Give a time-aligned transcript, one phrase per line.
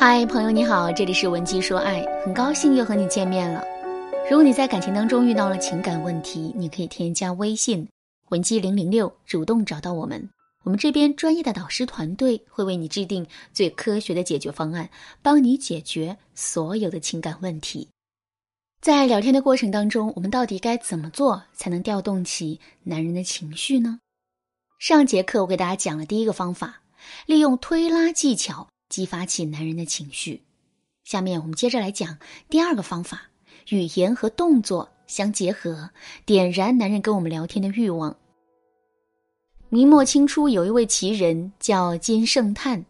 [0.00, 3.64] 嗨，朋友你好，这里是文姬说爱，很高兴又和你见面了。
[4.30, 7.84] 如果你在感情当中遇到了情感问题，你可以添加微信
[8.28, 10.30] 文姬零零六，主动找到我们，
[10.62, 14.88] 我们这边专业的导师团队会为你制定最科学的解决方案，
[15.20, 17.88] 帮你解决所有的情感问题。
[18.80, 23.98] 在聊天的过程当中，我们到底该怎么做才能调动起男人的情绪呢？
[24.78, 26.82] 上节课我给大家讲了第一个方法，
[27.26, 30.42] 利用推拉技巧激发起男人的情绪。
[31.04, 33.22] 下面我们接着来讲第二个方法，
[33.70, 35.88] 语言和动作相结合，
[36.26, 38.14] 点燃男人跟我们聊天的欲望。
[39.70, 42.84] 明末清初有一位奇人叫金圣叹，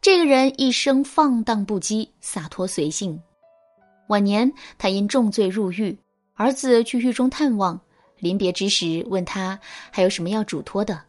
[0.00, 3.20] 这个人一生放荡不羁，洒脱随性。
[4.08, 5.96] 晚年他因重罪入狱，
[6.34, 7.80] 儿子去狱中探望。
[8.18, 9.58] 临别之时，问他
[9.90, 11.02] 还有什么要嘱托的。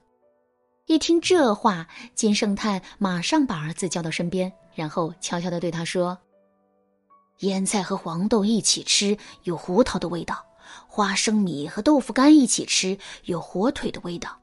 [0.87, 6.15] 一听这话，金圣叹马上把儿子叫到身边，然后悄悄地对他说
[7.41, 10.35] ：“腌菜和黄豆一起吃，有胡桃的味道；
[10.87, 14.39] 花生米和豆腐干一起吃，有火腿的味道。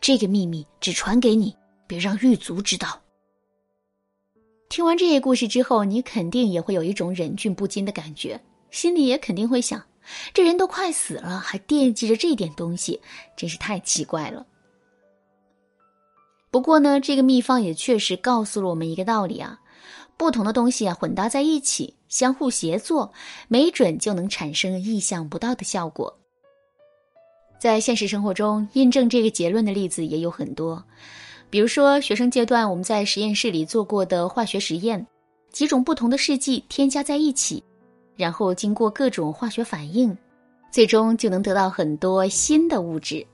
[0.00, 1.56] 这个秘密只传给你，
[1.88, 3.00] 别让狱卒知道。”
[4.70, 9.84] 听完这些故事之后，你肯定也会有一种忍俊不禁的感觉，心里也肯定会想。
[10.32, 13.00] 这人都快死了，还惦记着这点东西，
[13.36, 14.46] 真是太奇怪了。
[16.54, 19.58] 不过呢，这个秘方也确实告诉了我们一个道理啊：
[20.16, 23.12] 不同的东西啊混搭在一起，相互协作，
[23.48, 26.16] 没准就能产生意想不到的效果。
[27.58, 30.80] 在现实生活中，印证这个结论的例子也有很多，
[31.50, 35.04] 比如说学生阶段我们在实验室里做过的化学实验，
[35.50, 37.60] 几种不同的试剂添加在一起。
[38.14, 40.16] 然后经过各种化学反应，
[40.70, 43.26] 最终就能得到很多新的物质。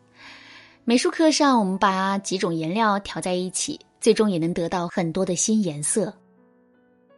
[0.91, 6.13] 美术课上，我们把几种颜料调在一起，最终也能得到很多的新颜色。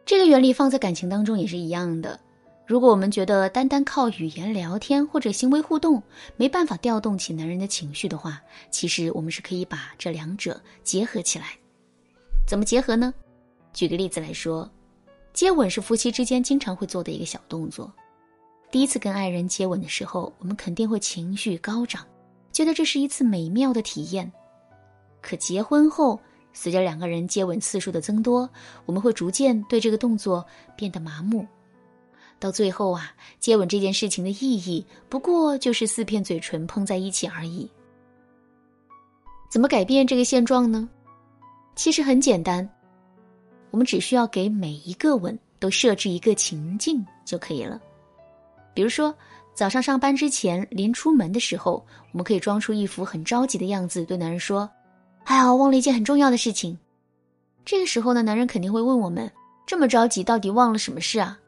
[0.05, 2.19] 这个原理放在感情当中也是一样的。
[2.67, 5.99] 如果我们觉得单单靠语言聊天或者行为互动
[6.37, 8.39] 没办法调动起男人的情绪的话，
[8.69, 11.57] 其实我们是可以把这两者结合起来。
[12.47, 13.11] 怎么结合呢？
[13.73, 14.69] 举个例子来说。
[15.33, 17.91] 接吻是夫妻之间经常会做的一个小动作。
[18.69, 22.05] 第一次跟爱人接吻的时候，我们肯定会情绪高涨，
[22.53, 24.31] 觉得这是一次美妙的体验。
[25.21, 26.17] 可结婚后，
[26.53, 28.49] 随着两个人接吻次数的增多，
[28.85, 30.45] 我们会逐渐对这个动作
[30.77, 31.45] 变得麻木。
[32.39, 37.69] 到最后啊，接吻这件事情的意义不过就是四片嘴唇碰在一起而已。
[39.49, 40.87] 怎么改变这个现状呢？
[41.75, 42.69] 其实很简单。
[43.71, 47.81] 我们只需要给每一个吻都设置一个情境就可以了。
[48.73, 49.15] 比如说，
[49.53, 54.69] 早上上班之前，临出门的时候，我们可以装出一副很着急的样子，对男人说
[55.25, 56.77] ：“哎呀，忘了一件很重要的事情。”
[57.63, 59.31] 这个时候呢，男人肯定会问我们
[59.65, 61.39] ：“这么着急，到底忘了什么事啊？”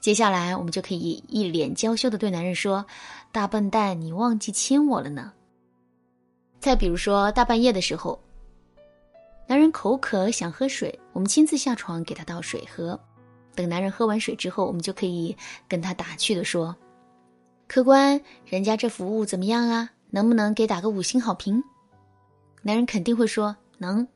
[0.00, 2.86] 接下来，我们就可以一脸娇羞的对男人说
[3.32, 5.32] ：“大笨蛋，你忘记亲我了呢。”
[6.60, 8.18] 再比如说，大半夜的时候。
[9.46, 12.98] 男人口渴想喝水，我们亲自下床给他倒水喝。
[13.54, 15.36] 等男人喝完水之后，我们就可以
[15.68, 16.74] 跟他打趣的说
[17.68, 19.90] ：“客官，人家这服务怎么样啊？
[20.10, 21.62] 能不能给打个五星好评？”
[22.62, 24.06] 男人肯定会说能。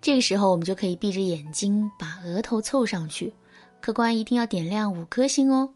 [0.00, 3.32] 这个时候，我们就可以闭着眼睛把额头凑上去，
[3.80, 5.68] 客官一定要点亮五颗星哦。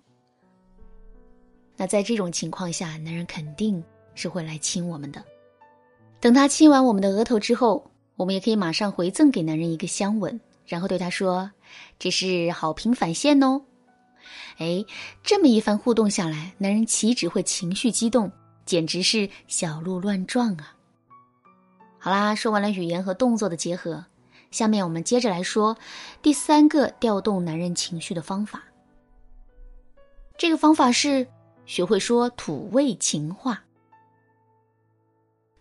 [1.76, 3.82] 那在这种情况下，男人肯定
[4.14, 5.24] 是会来亲我们的。
[6.20, 7.90] 等他亲完我们的额头之后。
[8.16, 11.50] 我们也可以马上回赠给男人一个香吻，然后对他说
[11.98, 13.62] ：“这是好评返现哦。”
[14.58, 14.84] 哎，
[15.22, 18.30] 这么一番互动下来，男人岂止会情绪激动，
[18.64, 20.74] 简直是小鹿乱撞啊！
[21.98, 24.04] 好啦，说完了语言和动作的结合，
[24.50, 25.76] 下面我们接着来说
[26.22, 28.62] 第三个调动男人情绪的方法。
[30.38, 31.26] 这个方法是
[31.66, 33.62] 学会说土味情话。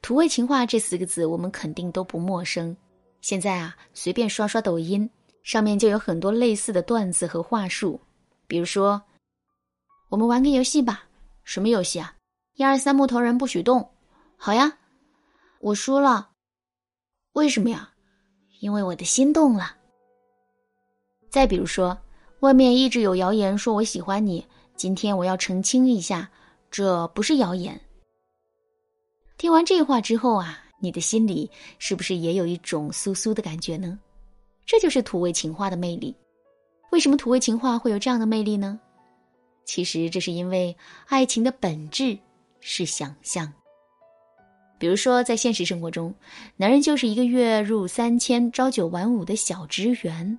[0.02, 2.76] 土味情话这四个字，我们肯定都不陌生。
[3.24, 5.10] 现在啊，随便刷刷抖音，
[5.44, 7.98] 上面就有很多类似的段子和话术。
[8.48, 9.02] 比如说，
[10.10, 11.06] 我们玩个游戏吧。
[11.46, 12.14] 什么游戏啊？
[12.56, 13.90] 一二三木头人不许动。
[14.36, 14.78] 好呀，
[15.62, 16.32] 我输了。
[17.32, 17.90] 为什么呀？
[18.60, 19.74] 因为我的心动了。
[21.32, 21.98] 再比如说，
[22.42, 24.46] 外面一直有谣言说我喜欢你，
[24.76, 26.30] 今天我要澄清一下，
[26.70, 27.80] 这不是谣言。
[29.38, 31.50] 听完这话之后啊，你的心里
[31.80, 33.98] 是不是也有一种酥酥的感觉呢？
[34.66, 36.14] 这就是土味情话的魅力。
[36.92, 38.78] 为什么土味情话会有这样的魅力呢？
[39.64, 40.76] 其实这是因为
[41.08, 42.18] 爱情的本质
[42.60, 43.50] 是想象。
[44.78, 46.14] 比如说，在现实生活中，
[46.58, 50.38] 男人就是一个月入三千、朝九晚五的小职员。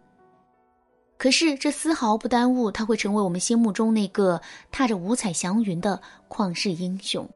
[1.16, 4.38] 可是，这丝毫不耽误他会成为我们心目中那个
[4.70, 5.98] 踏着五彩祥云的
[6.28, 7.26] 旷世英雄。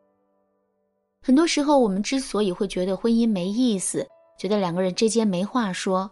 [1.20, 4.06] 很多时候，我们之所以会觉得婚姻没意思，
[4.38, 6.10] 觉得两个人之间没话说，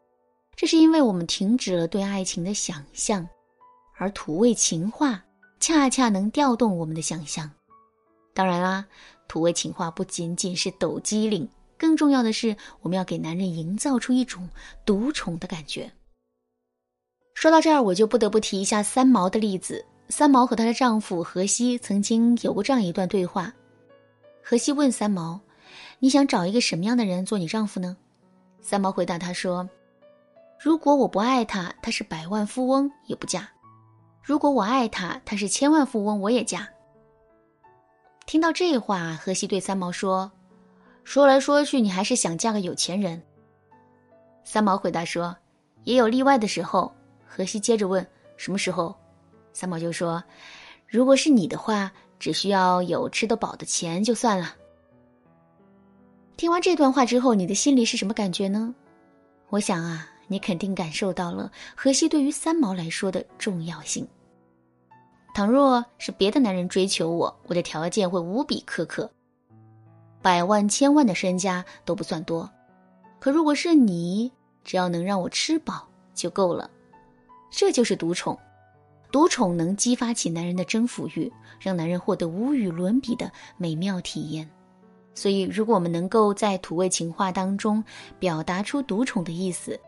[0.54, 3.26] 这是因为我们停止了对爱情的想象，
[3.96, 5.22] 而土味情话
[5.58, 7.50] 恰恰能调动我们的想象。
[8.34, 8.84] 当然啦，
[9.28, 11.48] 土味情话不仅仅是抖机灵，
[11.78, 14.46] 更重要的是，我们要给男人营造出一种
[14.84, 15.90] 独宠的感觉。
[17.32, 19.84] 说到这儿，我就不得不提一下三毛的例子。
[20.08, 23.52] 三毛和她的丈夫荷西曾经有过这样一段对话。
[24.48, 25.40] 荷西问三毛
[25.98, 27.96] ：“你想找一个什么样的人做你丈夫呢？”
[28.62, 29.68] 三毛回答他说
[30.56, 33.40] ：“如果我不爱他，他是百万富翁也不嫁；
[34.22, 36.68] 如果我爱他，他是千万富翁我也嫁。”
[38.24, 40.30] 听到这话，荷西对三毛说
[41.02, 43.20] ：“说来说去，你还是想嫁个有钱人。”
[44.46, 45.36] 三毛回答说
[45.82, 46.94] ：“也有例外的时候。”
[47.26, 48.06] 荷西接着问
[48.38, 48.94] ：“什么时候？”
[49.52, 50.22] 三毛就说
[50.86, 54.54] ：“如果是你的话，只需要有吃得饱的钱就算了。”
[56.36, 58.74] 听完这段话之后，你的心里是什么感觉呢？
[59.48, 64.06] 我想啊，你肯定感受到了荷西对于三毛来说的重要性。
[65.34, 69.10] 倘若是别的男人追求我，我的条件会无比苛刻，
[70.20, 72.50] 百万千万的身家都不算多。
[73.18, 74.30] 可如果是你，
[74.64, 76.70] 只要能让我吃饱就够了。
[77.50, 78.38] 这就是独宠，
[79.10, 84.48] 独宠能激发起男人的征服欲，让男人获得无与伦比的美妙体验。
[85.14, 87.82] 所以，如果我们能够在土味情话当中
[88.18, 89.78] 表达出独宠的意思，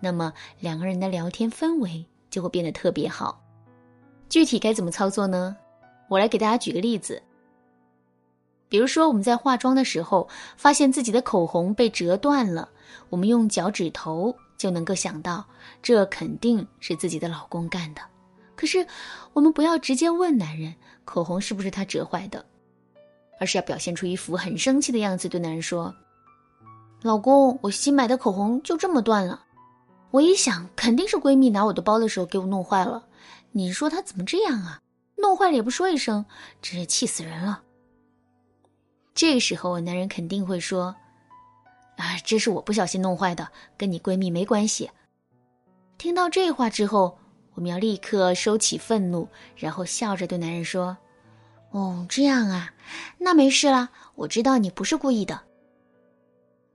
[0.00, 3.40] 那么两个人的聊天氛围就会变得特别好。
[4.28, 5.56] 具体该怎么操作呢？
[6.08, 7.22] 我来给大家举个例子。
[8.68, 12.68] 比如说，我们在化妆的时候，发现自己的口红被折断了，
[13.08, 14.34] 我们用脚趾头。
[14.58, 15.44] 就能够想到，
[15.82, 18.00] 这肯定是自己的老公干的。
[18.56, 18.86] 可是，
[19.34, 20.74] 我们不要直接问男人
[21.04, 22.44] 口红是不是他折坏的，
[23.38, 25.94] 而是要表现出一副很生气的样子，对男人说
[27.02, 29.44] ：“老公，我新买的口红就这么断了。
[30.10, 33.06] 我一想，肯定是闺蜜拿我的包的时候给我弄坏了。
[33.52, 34.80] 你说她怎么这样啊？
[35.16, 36.24] 弄坏了也不说一声，
[36.62, 37.62] 真是气死人了。”
[39.14, 40.96] 这个时候，男人肯定会说。
[41.96, 43.48] 啊，这是我不小心弄坏的，
[43.78, 44.90] 跟你闺蜜没关系。
[45.96, 47.18] 听到这话之后，
[47.56, 50.96] 我们要立刻收起愤怒，然后笑着对男人说
[51.72, 52.72] ：“哦，这样啊，
[53.18, 55.40] 那没事啦，我知道你不是故意的。”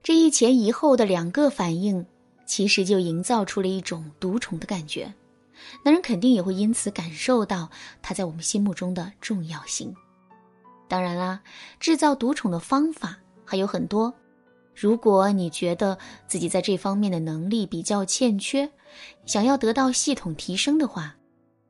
[0.02, 2.04] 这一前一后的两个反应，
[2.44, 5.14] 其实就营造出了一种独宠的感觉，
[5.84, 7.70] 男人肯定也会因此感受到
[8.02, 9.94] 他在我们心目中的重要性。
[10.88, 11.40] 当然啦，
[11.78, 14.12] 制造独宠的方法还有很多。
[14.74, 18.70] 如果你觉得自己在这方面的能力比较欠缺，
[19.26, 21.16] 想要得到系统提升的话，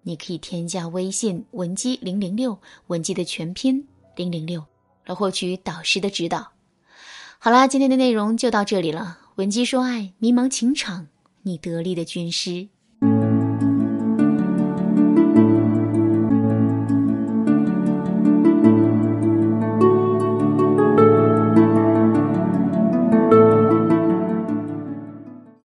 [0.03, 4.65] 你可以添加微信文姬零零六，文姬的全拼零零六，
[5.05, 6.53] 来获取导师的指导。
[7.39, 9.19] 好啦，今天的内容就到这里了。
[9.37, 11.09] 文姬说爱，迷茫情场，
[11.43, 12.69] 你得力的军师。